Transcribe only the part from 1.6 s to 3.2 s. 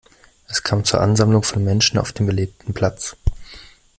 Menschen auf dem belebten Platz.